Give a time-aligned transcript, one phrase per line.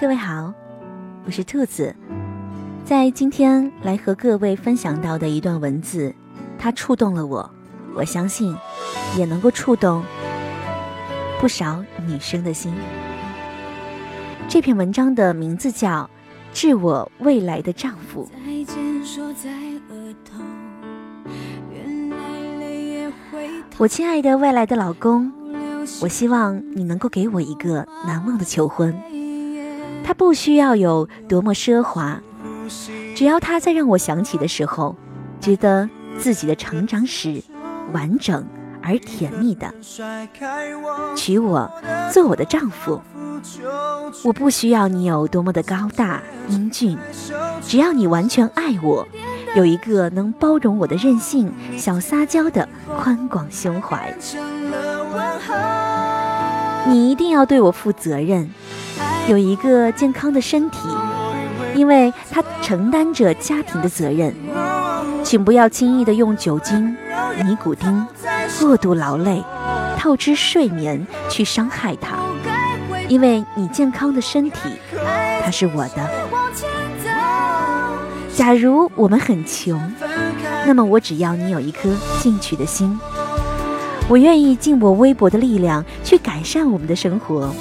[0.00, 0.54] 各位好，
[1.26, 1.92] 我是兔子，
[2.84, 6.14] 在今天来和各位分享到的一段文字，
[6.56, 7.50] 它触动了我，
[7.96, 8.54] 我相信
[9.16, 10.04] 也能够触动
[11.40, 12.72] 不少女生的心。
[14.48, 16.04] 这篇文章的名字叫
[16.54, 18.24] 《致我未来的丈夫》。
[23.78, 25.32] 我亲爱的未来的老公，
[26.00, 28.96] 我希望你能够给我一个难忘的求婚。
[30.04, 32.20] 它不需要有多么奢华，
[33.14, 34.96] 只要他在让我想起的时候，
[35.40, 37.42] 觉得自己的成长史
[37.92, 38.44] 完整
[38.82, 39.72] 而甜蜜的，
[41.16, 41.70] 娶我
[42.10, 43.00] 做我的丈夫。
[44.24, 46.98] 我不需要你有多么的高大英俊，
[47.62, 49.06] 只要你完全爱我，
[49.54, 52.68] 有一个能包容我的任性、小撒娇的
[53.00, 54.12] 宽广胸怀。
[56.86, 58.50] 你一定要对我负责任。
[59.28, 60.78] 有一个健康的身体，
[61.74, 64.34] 因为他承担着家庭的责任。
[65.22, 66.96] 请不要轻易的用酒精、
[67.44, 68.06] 尼古丁、
[68.58, 69.44] 过度劳累、
[69.98, 72.16] 透支睡眠去伤害他，
[73.08, 74.58] 因为你健康的身体，
[75.44, 76.08] 他是我的。
[78.34, 79.78] 假如我们很穷，
[80.66, 82.98] 那么我只要你有一颗进取的心，
[84.08, 87.52] 我愿意尽我微薄的力量去改善我们的生活。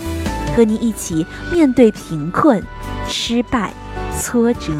[0.58, 2.63] 和你一起面对贫困、
[3.08, 3.72] 失败、
[4.19, 4.73] 挫折、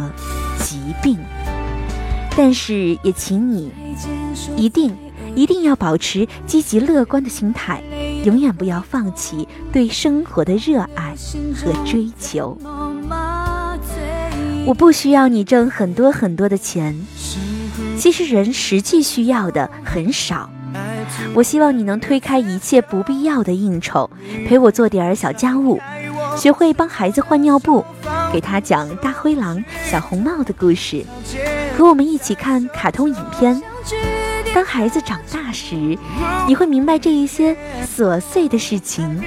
[0.58, 1.20] 疾病，
[2.36, 3.72] 但是也请你
[4.55, 4.98] 一定
[5.36, 7.83] 一定要保持积极乐观的心态，
[8.23, 11.14] 永远不要放弃对生活的热爱
[11.53, 12.58] 和追求。
[14.66, 17.00] 我不需要你挣很多很多的钱，
[18.00, 20.50] 其实人实际需要的很少。
[21.34, 24.10] 我希望你能推开一切不必要的应酬，
[24.48, 25.80] 陪我做点儿小家务，
[26.36, 27.84] 学会帮孩子换尿布，
[28.32, 31.06] 给他讲大灰狼、小红帽的故事，
[31.78, 33.62] 和我们一起看卡通影片。
[34.56, 35.98] 当孩子长大时，
[36.48, 39.22] 你会明白这一些琐碎的事情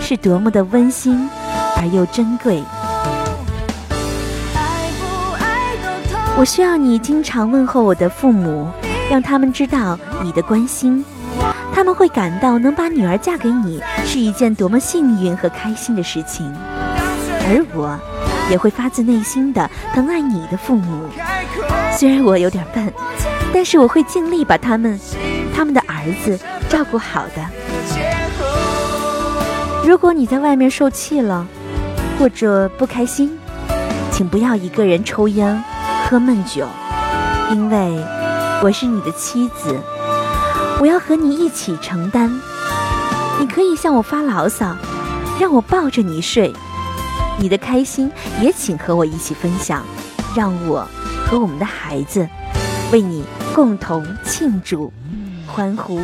[0.00, 1.28] 是多么的温馨
[1.76, 2.62] 而又珍贵。
[6.38, 8.66] 我需要你经常问候我的父母，
[9.10, 11.04] 让他们知道你的关心。
[11.80, 16.44] 他们会感到能把女儿嫁给你是一件多么幸运和开心的事情，
[17.48, 17.98] 而我
[18.50, 21.08] 也会发自内心的疼爱你的父母。
[21.96, 22.92] 虽然我有点笨，
[23.50, 25.00] 但是我会尽力把他们、
[25.56, 26.38] 他们的儿子
[26.68, 27.42] 照顾好的。
[29.82, 31.46] 如果你在外面受气了，
[32.18, 33.38] 或者不开心，
[34.10, 35.64] 请不要一个人抽烟、
[36.10, 36.68] 喝闷酒，
[37.52, 38.04] 因为
[38.62, 39.74] 我是你的妻子。
[40.80, 42.40] 我要和你一起承担。
[43.38, 44.74] 你可以向我发牢骚，
[45.38, 46.50] 让我抱着你睡。
[47.38, 48.10] 你的开心
[48.40, 49.84] 也请和我一起分享，
[50.34, 50.88] 让我
[51.26, 52.26] 和我们的孩子
[52.92, 53.22] 为你
[53.54, 54.90] 共同庆祝、
[55.46, 56.00] 欢呼。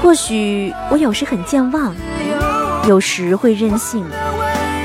[0.00, 1.92] 或许我有时很健忘，
[2.86, 4.04] 有时会任性，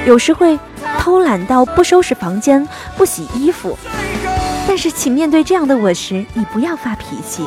[0.07, 0.59] 有时会
[0.97, 3.77] 偷懒到不收拾房间、不洗衣服。
[4.67, 7.45] 但是，请面对这样的我时，你不要发脾气，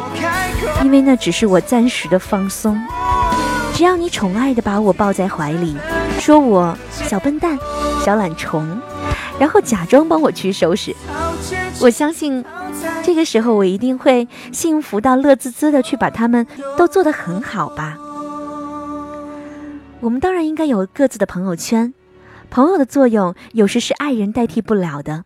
[0.82, 2.78] 因为那只是我暂时的放松。
[3.72, 5.75] 只要你宠爱的把我抱在怀里，
[6.20, 7.58] 说我小笨蛋、
[8.04, 8.78] 小懒虫，
[9.38, 10.94] 然后假装帮我去收拾，
[11.80, 12.44] 我相信
[13.02, 16.46] 这个时候我一定会幸福到乐滋滋的去把他们
[16.76, 17.96] 都做得很好吧。
[20.00, 21.94] 我们当然应该有各自的朋友圈，
[22.50, 25.25] 朋友的作用有时是爱人代替不了的。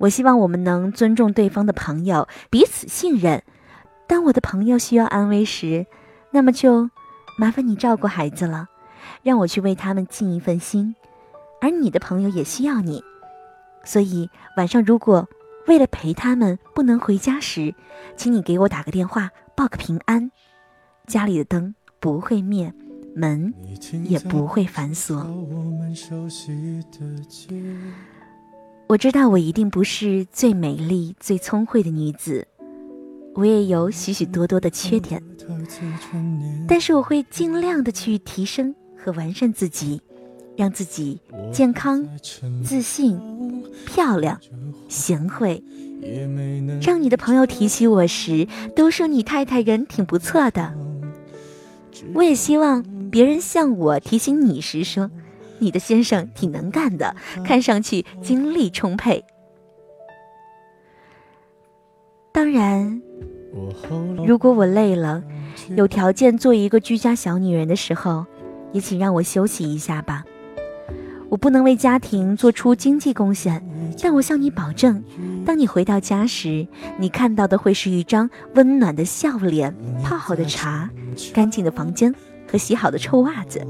[0.00, 3.42] 我希望我们能尊重对方的朋友，彼此信任。
[4.06, 5.86] 当我的朋友需要安慰时，
[6.30, 6.88] 那么就
[7.38, 8.68] 麻烦你照顾孩子了，
[9.22, 10.96] 让我去为他们尽一份心。
[11.60, 13.04] 而你的朋友也需要你，
[13.84, 15.28] 所以晚上如果
[15.66, 17.74] 为了陪他们不能回家时，
[18.16, 20.30] 请你给我打个电话报个平安。
[21.06, 22.72] 家里的灯不会灭，
[23.14, 23.52] 门
[24.04, 25.26] 也不会反锁。
[28.90, 32.44] 我知道我一定不是最美丽、最聪慧的女子，
[33.36, 35.22] 我也有许许多多的缺点，
[36.66, 40.02] 但是我会尽量的去提升和完善自己，
[40.56, 41.20] 让自己
[41.52, 42.04] 健康、
[42.64, 43.16] 自信、
[43.86, 44.40] 漂亮、
[44.88, 45.62] 贤惠，
[46.82, 50.74] 让你的朋友提起我时都说你太太人挺不错的。
[52.12, 55.08] 我也希望别人向我提醒你时说。
[55.60, 57.14] 你的先生挺能干的，
[57.44, 59.24] 看上去精力充沛。
[62.32, 63.02] 当然，
[64.26, 65.22] 如果我累了，
[65.76, 68.24] 有条件做一个居家小女人的时候，
[68.72, 70.24] 也请让我休息一下吧。
[71.28, 73.64] 我不能为家庭做出经济贡献，
[74.02, 75.02] 但我向你保证，
[75.44, 76.66] 当你回到家时，
[76.98, 80.90] 你看到的会是一张温暖的笑脸、泡好的茶、
[81.32, 82.12] 干净的房间
[82.50, 83.60] 和洗好的臭袜子。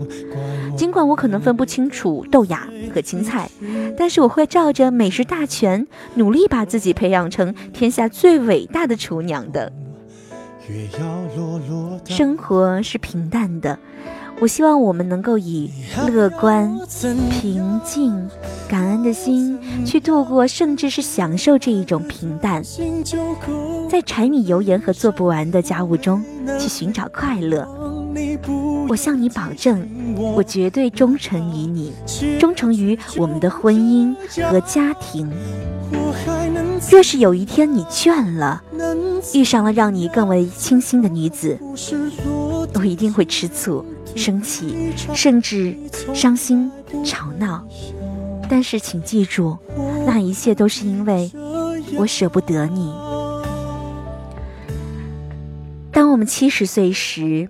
[0.77, 3.51] 尽管我可能分不清楚豆芽和青菜，
[3.97, 9.73] 但是我会照着美食大全，努力把自己培养成天下最伟大的厨娘的。
[12.07, 13.79] 生活是平淡的。
[14.41, 15.71] 我希望我们能够以
[16.09, 16.75] 乐观、
[17.31, 18.27] 平静、
[18.67, 22.63] 感恩的心去度过，甚至是享受这一种平淡，
[23.91, 26.25] 在柴米油盐和做不完的家务中
[26.59, 27.69] 去寻找快乐。
[28.89, 29.89] 我向你保证，
[30.35, 31.93] 我绝对忠诚于你，
[32.39, 34.15] 忠诚于我们的婚姻
[34.51, 35.31] 和家庭。
[36.91, 38.63] 若是有一天你倦了，
[39.35, 41.59] 遇上了让你更为倾心的女子，
[42.75, 43.85] 我一定会吃醋。
[44.17, 45.77] 生气，甚至
[46.13, 46.69] 伤心、
[47.05, 47.65] 吵闹，
[48.49, 49.57] 但是请记住，
[50.05, 51.31] 那一切都是因为
[51.97, 52.93] 我舍不得你。
[55.93, 57.49] 当我们七十岁时，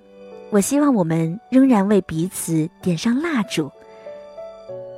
[0.51, 3.71] 我希望我们仍然为彼此点上蜡烛，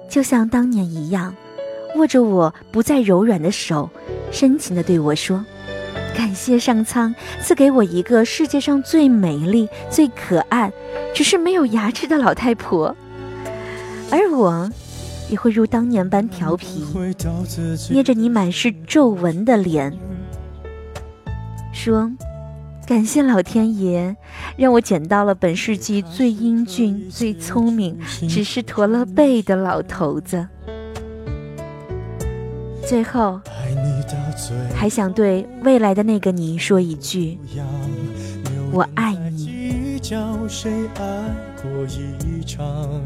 [0.08, 1.34] 就像当年一样，
[1.96, 3.90] 握着我不再柔软的手，
[4.30, 5.44] 深情地对我说
[6.16, 10.72] ：“感谢上苍赐给我一个世界上最美丽、最可爱。”
[11.14, 12.96] 只是没有牙齿的老太婆，
[14.10, 14.70] 而我
[15.28, 16.82] 也会如当年般调皮，
[17.90, 19.94] 捏着你满是皱纹的脸，
[21.74, 22.10] 说
[22.92, 24.14] ：“感谢老天爷，
[24.54, 27.98] 让我捡到了本世纪最英俊、最聪明，
[28.28, 30.46] 只是驼了背的老头子。”
[32.86, 33.40] 最后，
[34.74, 37.38] 还想对未来的那个你说一句
[38.70, 41.02] ：“我爱你。”叫谁爱
[41.62, 43.00] 过一场？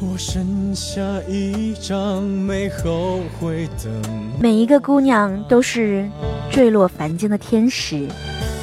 [0.00, 3.88] 我剩下一张没后悔的。
[4.40, 6.10] 每一个姑娘都是
[6.50, 8.08] 坠落凡间的天使，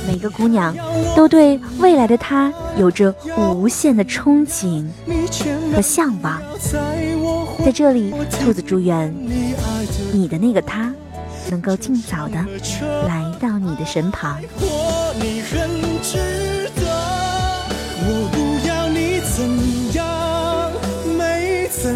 [0.08, 0.74] 每个姑娘
[1.16, 4.88] 都对未来的他有着无限的憧憬
[5.76, 6.42] 和向往。
[7.60, 9.14] 在这里，兔子祝愿
[10.14, 10.94] 你的那个他
[11.52, 12.36] 能够尽早的
[13.06, 14.40] 来到你的身旁。
[19.30, 19.44] 怎
[19.94, 20.72] 样
[21.18, 21.96] 没怎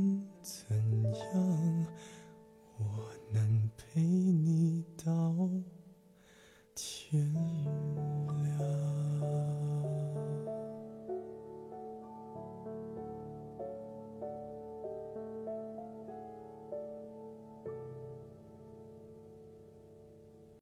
[0.41, 0.80] 怎